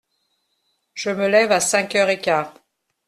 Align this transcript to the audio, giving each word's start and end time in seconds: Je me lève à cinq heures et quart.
Je 0.95 1.11
me 1.11 1.27
lève 1.27 1.51
à 1.51 1.59
cinq 1.59 1.93
heures 1.93 2.09
et 2.09 2.19
quart. 2.19 2.55